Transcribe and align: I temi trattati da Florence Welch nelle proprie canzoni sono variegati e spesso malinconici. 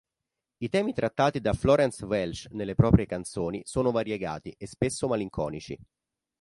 I 0.63 0.67
temi 0.69 0.95
trattati 0.95 1.39
da 1.41 1.53
Florence 1.53 2.03
Welch 2.05 2.47
nelle 2.53 2.73
proprie 2.73 3.05
canzoni 3.05 3.61
sono 3.65 3.91
variegati 3.91 4.51
e 4.57 4.65
spesso 4.65 5.07
malinconici. 5.07 5.77